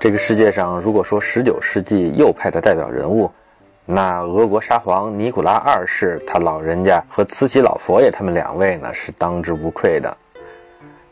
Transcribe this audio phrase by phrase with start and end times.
[0.00, 3.30] 这个世界上，如果说19世纪右派的代表人物，
[3.84, 10.16] 那俄国沙皇尼古拉二世他老人家和慈禧老佛爷他们两位呢是当之无愧的。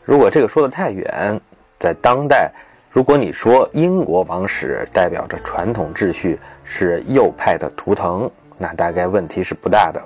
[0.03, 1.39] 如果这个说的太远，
[1.77, 2.51] 在当代，
[2.89, 10.01] 如果你说英国王室代表着传统秩序是右派的图腾，那大概问题是不大的。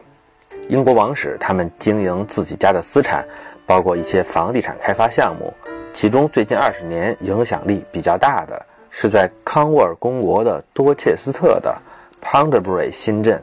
[0.68, 3.26] 英国王室他们经营自己家的私产，
[3.66, 5.54] 包括一些房地产开发项目，
[5.94, 8.66] 其中最近二十年影响力比较大的。
[8.96, 11.76] 是在康沃尔公国的多切斯特的
[12.22, 13.42] Ponderbury 新镇。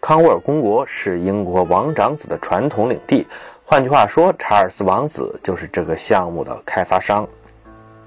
[0.00, 3.26] 康沃尔公国是英国王长子的传统领地，
[3.62, 7.28] 换句话说，查尔斯王子就是这个项目的开发商。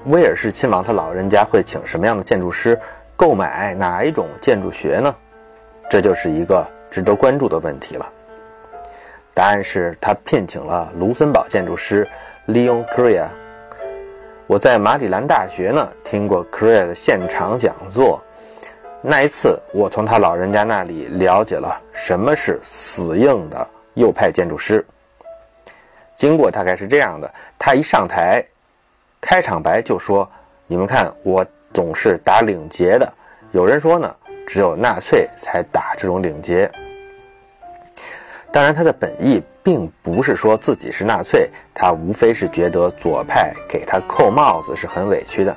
[0.05, 2.77] 威尔士亲王他老人家会请什么样的建筑师，
[3.15, 5.15] 购买哪一种建筑学呢？
[5.91, 8.11] 这就是一个值得关注的问题了。
[9.35, 12.07] 答案是他聘请了卢森堡建筑师
[12.47, 13.27] Leon Correa。
[14.53, 18.21] 我在马里兰大学呢听过 c r e 的现场讲座，
[19.01, 24.85] 那一次我从他老人家那里了解了什么是死硬的右派建筑师。
[26.15, 28.45] 经过大概是这样的：他一上台，
[29.19, 30.29] 开场白就说
[30.69, 31.43] ：“你们看，我
[31.73, 33.11] 总是打领结的。
[33.53, 34.15] 有人说呢，
[34.45, 36.69] 只有纳粹才打这种领结。”
[38.53, 45.55] 当然，他的本意并不是说自己是纳粹，他无非是觉得左派给他扣帽子是很委屈的。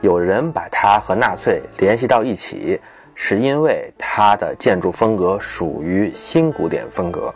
[0.00, 2.80] 有人把他和纳粹联系到一起，
[3.14, 7.32] 是因为他的建筑风格属于新古典风格。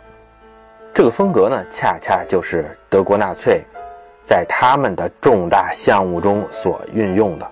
[0.93, 3.63] 这个风格呢，恰恰就是德国纳粹
[4.23, 7.51] 在他们的重大项目中所运用的。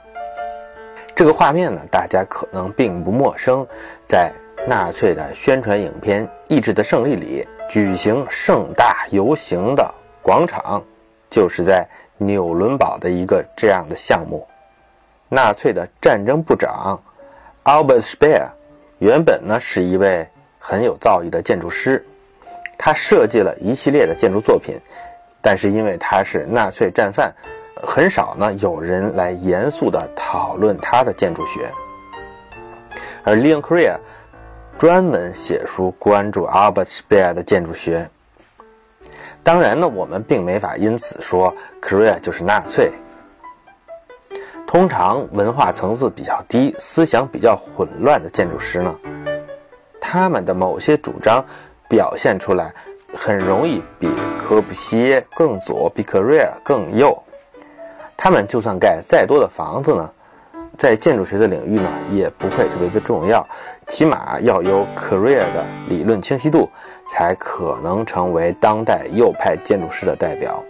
[1.15, 3.65] 这个画面呢，大家可能并不陌生，
[4.07, 4.31] 在。
[4.67, 10.83] 纳粹的宣传影片《意志的胜利》里举行盛大游行的广场，
[11.29, 14.45] 就是在纽伦堡的一个这样的项目。
[15.29, 16.99] 纳粹的战争部长
[17.63, 18.47] Albert Speer
[18.97, 20.27] 原本呢是一位
[20.57, 22.03] 很有造诣的建筑师，
[22.75, 24.75] 他设计了一系列的建筑作品，
[25.39, 27.31] 但是因为他是纳粹战犯，
[27.83, 31.69] 很少呢有人来严肃地讨论他的建筑学。
[33.23, 33.95] 而 Leon Correa。
[34.79, 38.09] 专门写书关注 Albert Speer 的建筑学。
[39.43, 42.89] 当然呢，我们并没法因此说 c r e a 就是纳粹。
[44.65, 48.95] 通常文化层次比较低、思想比较混乱的建筑师呢，
[49.99, 51.43] 他们的某些主张
[51.89, 52.73] 表现出来，
[53.13, 57.21] 很容易比科布西耶更左，比 c r e a 更右。
[58.15, 60.09] 他们就算盖再多的房子呢？
[60.79, 63.45] 在建筑学的领域呢，也不会特别的重要，
[63.87, 66.69] 起码要有 career 的理论清晰度，
[67.05, 70.63] 才可能成为当代右派建筑师的代表。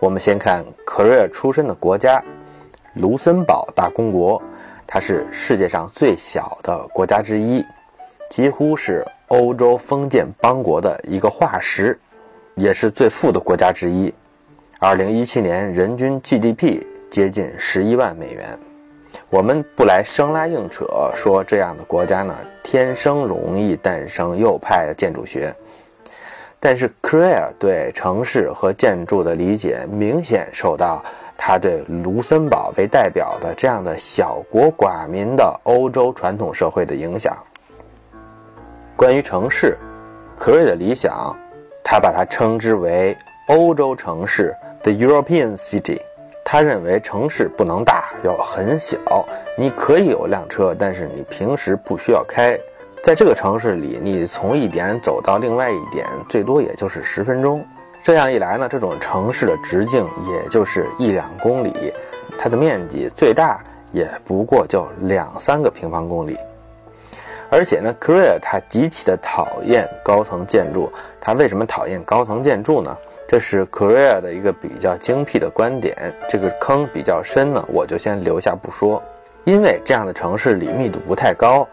[0.00, 2.20] 我们先看 career 出身的国家——
[2.94, 4.42] 卢森堡大公国，
[4.84, 7.64] 它是世界上最小的国家之一，
[8.30, 11.96] 几乎是欧洲封建邦国的一个化石，
[12.56, 14.12] 也是最富的国家之一。
[14.80, 18.58] 二零一七年人均 GDP 接近十一万美元。
[19.30, 25.54] 我们不来生拉硬扯，说这样的国家呢，天生容易诞生右派的建筑学。
[26.58, 31.00] 但是 c r e a 对城市和建筑的理解，明显受到
[31.38, 37.32] 他对卢森堡为代表的这样的小国寡民的欧洲传统社会的影响。
[38.96, 39.78] 关于城市
[40.36, 41.32] c r e a 的理想，
[41.84, 44.52] 他把它称之为欧洲城市
[44.82, 46.00] （The European City）。
[46.44, 48.98] 他认为城市不能大，要很小。
[49.56, 52.58] 你可以有辆车，但是你平时不需要开。
[53.02, 57.64] 在这个城市里，你从一点走到另外一点，最多也就是十分钟。
[58.02, 61.92] 这样一来呢，这种城市的直径也就是一两公里，
[62.38, 63.62] 它的面积最大
[63.92, 66.36] 也不过就两三个平方公里。
[67.50, 70.90] 而且呢 c r e a 他极其的讨厌高层建筑。
[71.20, 72.96] 他为什么讨厌高层建筑呢？
[73.30, 79.00] 这是 Korea 的一个比较精辟的观点，这个坑比较深呢，我就先留下不说。
[79.44, 81.64] 因为这样的城市里密度不太高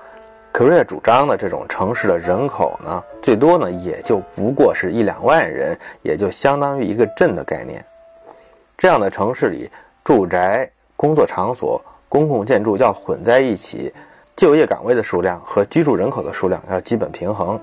[0.54, 7.84] ，Korea 主张的这种城市的人口呢，最多呢也就不过是一两万人，也就相当于一个镇的概念。
[8.78, 9.68] 这样的城市里，
[10.04, 13.92] 住宅、工作场所、公共建筑要混在一起，
[14.36, 17.60] 就业岗位的数量和居住人口的数量要基本平衡。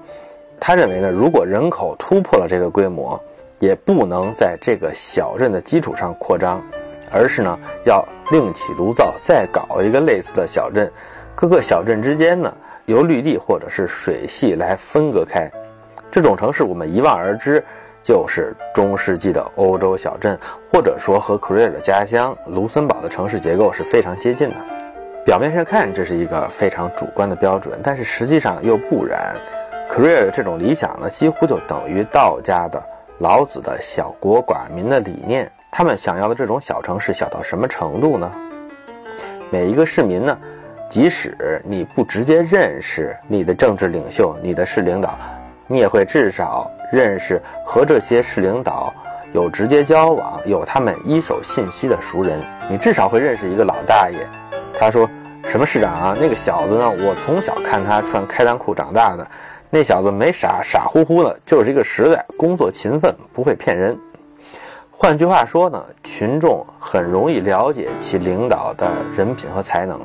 [0.59, 3.23] 他认为呢，如果人口突破了这个规模，
[3.59, 6.63] 也不能在这个小镇的基础上扩张，
[7.11, 10.91] 而是呢要另起炉灶，再搞一个类似的小镇。
[11.35, 12.55] 各个小镇之间呢
[12.87, 15.51] 由绿地或者是水系来分隔开。
[16.11, 17.63] 这种城市我们一望而知，
[18.03, 20.39] 就是中世纪的欧洲小镇，
[20.71, 24.57] 或者说和 c r e 的家乡卢森堡的城市结构是非常接近的。
[25.25, 29.35] 表面上看这是一个非常主观的标准，但是实际上又不然。
[29.91, 32.83] c r e 的这种理想呢，几乎就等于道家的
[33.19, 35.51] 老子的小国寡民的理念。
[35.71, 38.31] 他们想要的这种小城市小到什么程度呢？
[39.51, 40.39] 每一个市民呢，
[40.89, 45.19] 即使你不直接认识你的政治领袖、你的市领导，
[45.67, 46.71] 你也会至少。
[46.93, 48.95] 认识和这些市领导
[49.33, 52.41] 有直接交往、有他们一手信息的熟人，
[52.71, 54.19] 你至少会认识一个老大爷。
[54.79, 55.11] 他说
[55.43, 56.17] ：“什么市长啊？
[56.21, 56.89] 那个小子呢？
[56.89, 59.27] 我从小看他穿开裆裤长大的，
[59.77, 63.99] 那小子没傻，傻乎乎的，就是一个实在，工作勤奋，不会骗人。”
[64.89, 70.01] 换句话说呢，群众很容易了解其领导的人品和才能。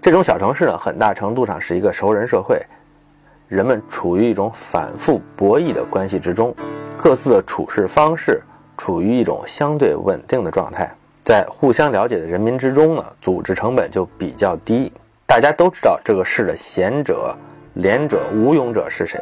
[0.00, 2.64] 这种小城市呢，很大程度上是一个熟人社会。
[3.48, 6.54] 人们处于一种反复博弈的关系之中，
[6.96, 8.40] 各自的处事方式
[8.76, 10.88] 处于一种相对稳定的状态。
[11.24, 14.92] 在互相了解的人民之中呢，组织成本就比较低。
[15.26, 17.36] 大家都知道这个世的贤者、
[17.74, 19.20] 廉者、无勇者是谁。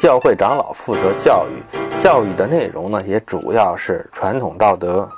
[0.00, 5.08] 教会长老负责教育，教育的内容呢也主要是传统道德。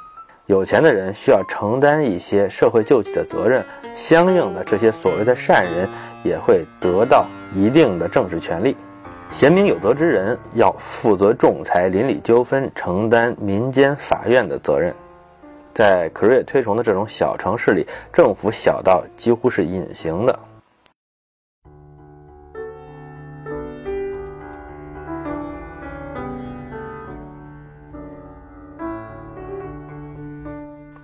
[0.46, 3.64] 有钱的人需要承担一些社会救济的责任，
[3.94, 5.88] 相应的这些所谓的善人
[6.24, 7.26] 也会得到。
[7.54, 8.76] 一定的政治权利，
[9.28, 14.94] 贤明有德之人要负责仲裁邻里纠纷，承担民间法院的责任。
[15.74, 20.38] 在克瑞推崇的这种小城市里，政府小到几乎是隐形的。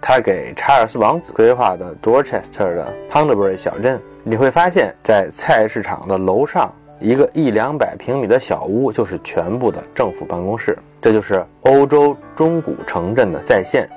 [0.09, 4.01] 他给查尔斯王子规划的 Dorchester 的 p o n d e r b u r y 小镇。
[4.23, 10.79] 你会发现在菜市场的楼上，一个一两百平米的小屋就是全部的政府办公室。
[11.01, 13.89] 这就是欧洲中古城镇的再现，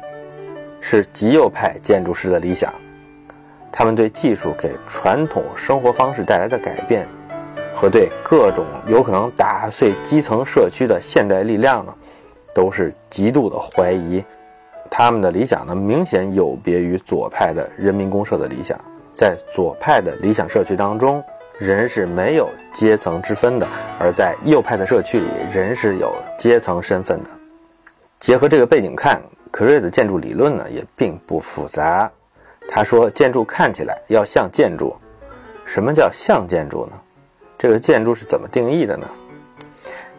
[0.82, 2.74] 是极右派建筑师的理想。
[3.72, 7.08] 他们对技术给传统生活方式带来的改变，
[7.76, 11.94] 和对各种有可能打碎基层社区的现代力量呢，
[12.52, 14.26] 都是极度的怀疑。
[14.90, 18.80] 他们的理想呢，明显有别于左派的人民公社的理想。
[19.14, 21.24] 在左派的理想社区当中，
[21.58, 23.68] 人是没有阶层之分的；
[24.00, 27.30] 而在右派的社区里，人是有阶层身份的。
[28.20, 29.22] 结合这个背景看，
[29.52, 32.10] 克瑞的建筑理论呢也并不复杂。
[32.68, 34.96] 他说，建筑看起来要像建筑。
[35.66, 36.94] 什么叫像建筑呢？
[37.58, 39.08] 这个建筑是怎么定义的呢？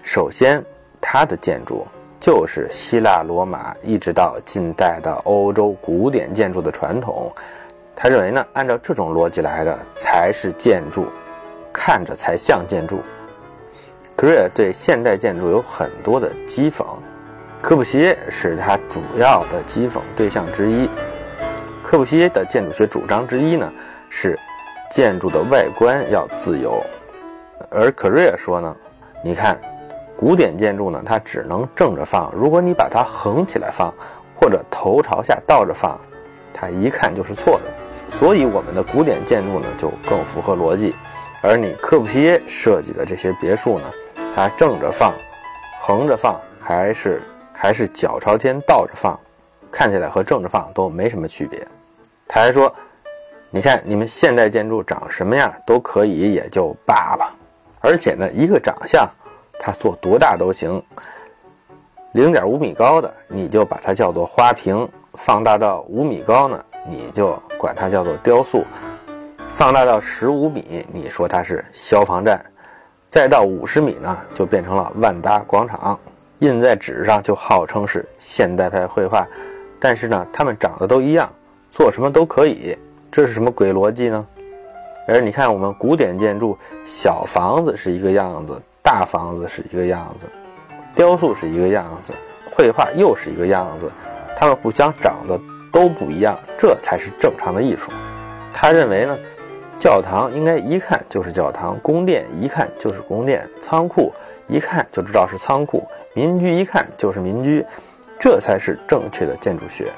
[0.03, 0.63] 首先，
[1.01, 1.87] 它的建筑
[2.21, 7.33] 就是希腊罗马一直到近代的欧洲古典建筑的传统。
[7.97, 11.07] 他认为呢，按照这种逻辑来的才是建筑，
[11.73, 13.01] 看着才像建筑。
[14.15, 16.85] 格瑞对现代建筑有很多的讥讽，
[17.63, 20.89] 科布西耶是他主要的讥讽对象之一。
[21.83, 23.73] 科布西耶的建筑学主张之一呢，
[24.11, 24.39] 是
[24.91, 26.83] 建筑的外观要自由，
[27.71, 28.77] 而可瑞尔说呢，
[29.25, 29.59] 你看，
[30.21, 33.91] 古典建筑呢，它只能正着放，如果你把它横起来放，
[34.37, 35.99] 或者头朝下倒着放，
[36.53, 38.17] 它一看就是错的。
[38.19, 40.95] 所以我们的古典建筑呢就更符合逻辑，
[41.41, 43.91] 而你科布西耶设计的这些别墅呢，
[44.37, 45.15] 它正着放、
[45.81, 47.23] 横着放，还是
[47.55, 49.19] 还是脚朝天倒着放，
[49.73, 51.67] 看起来和正着放都没什么区别。
[52.29, 52.71] 他还说，
[53.49, 57.35] 你看你们现代建筑长什么样都可以，也就罢了。
[57.81, 59.09] 而且呢，一个长相，
[59.63, 60.83] 它做多大都行。
[62.13, 66.65] 零点五米高的，你就把它叫做花瓶；放大到五米高呢。
[66.89, 68.65] 你就管它叫做雕塑，
[69.51, 72.43] 放大到十五米，你说它是消防站，
[73.11, 76.01] 再到五十米呢，就变成了万达广场。
[76.39, 79.29] 印在纸上就号称是现代派绘画，
[79.79, 81.31] 但是呢，它们长得都一样，
[81.71, 82.75] 做什么都可以，
[83.13, 84.27] 这是什么鬼逻辑呢？
[85.07, 90.27] 而你看我们古典建筑，小房子是一个样子，大房子是一个样子，
[90.97, 92.13] 雕塑是一个样子，
[92.51, 93.89] 绘画又是一个样子，
[94.37, 95.41] 它们互相长得。
[95.73, 97.93] 都不一样，这才是正常的艺术。
[98.53, 99.17] 他认为呢，
[99.79, 104.13] 教堂应该一看就是教堂，宫殿一看就是宫殿，仓库
[104.49, 107.65] 一看就知道是仓库，民居一看就是民居，
[108.19, 109.93] 这才是正确的建筑学。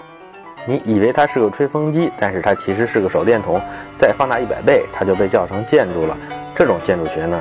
[0.66, 3.58] 你以为它是个吹风机，但是它其实是个手电筒，
[3.96, 6.14] 再放大一百倍，它就被叫成建筑了。
[6.54, 7.40] 这种建筑学呢，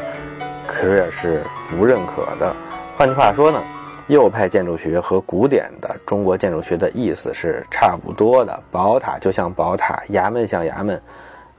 [0.72, 2.56] 可是也是不认可的。
[2.98, 3.62] 换句话说呢？
[4.08, 8.60] 右派建筑学和古典的中国建筑学的意思是差不多的。
[8.70, 11.02] 宝塔就像宝塔，衙门像衙门，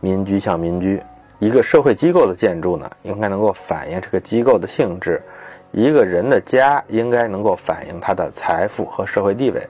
[0.01, 1.01] 民居像民居。
[1.39, 5.23] 一个社会机构的建筑呢，应该能够反映这个机构的性质，
[5.71, 9.67] 一个人的家应该能够反映他的财富和社会地位，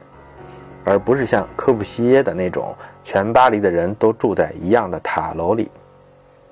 [0.85, 5.71] 而不是像科布西耶的那种全巴黎的人都住在一样的塔楼里。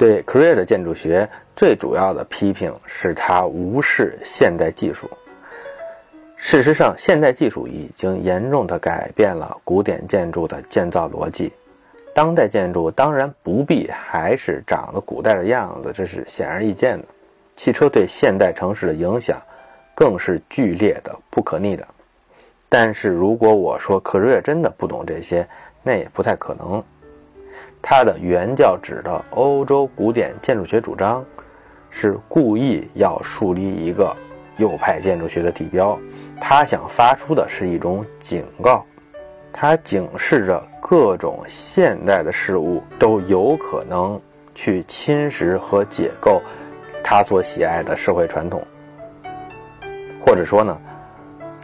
[0.00, 5.11] 对 c r e 的建筑学最主要的批评是他无视现代技术。
[6.37, 11.52] 事实上，现代技术已经严重地改变了古典建筑的建造逻辑。
[12.14, 17.04] 当代建筑当然不必还是长得古代的样子，这是显而易见的。
[17.54, 19.38] 汽车对现代城市的影响
[19.95, 21.87] 更是剧烈的、不可逆的。
[22.71, 25.47] 但是如果我说克瑞真的不懂这些，
[25.83, 26.83] 那也不太可能。
[27.82, 31.25] 他的原教旨的欧洲古典建筑学主张，
[31.88, 34.14] 是故意要树立一个
[34.58, 35.99] 右派建筑学的地标。
[36.40, 38.84] 他想发出的是一种警告，
[39.52, 44.20] 他警示着各种现代的事物都有可能
[44.54, 46.40] 去侵蚀和解构
[47.02, 48.62] 他所喜爱的社会传统，
[50.25, 50.78] 或者说呢，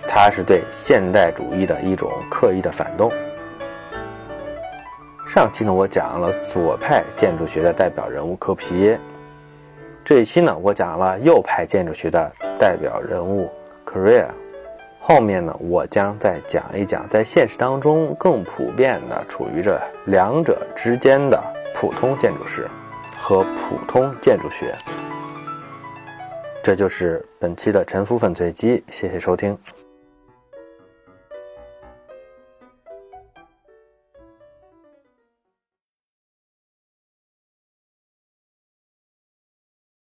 [0.08, 3.10] 他是对现代主义的一种刻意的反动。
[5.36, 8.98] 上期呢，我讲了左派建筑学的代表人物科皮耶。
[10.02, 13.46] 这一期呢，我讲了右派建筑学的代表人物
[13.84, 14.34] c r e a
[14.98, 21.38] 后面呢，我将再讲一讲在现实当中更普遍的处于这两者之间的
[21.74, 22.66] 普通建筑师
[23.18, 24.74] 和普通建筑学。
[26.62, 29.58] 这就是本期的《沉浮粉碎机》，谢谢收听。